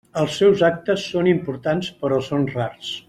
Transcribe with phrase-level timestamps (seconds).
[0.19, 2.91] Els seus actes són importants, però són rars.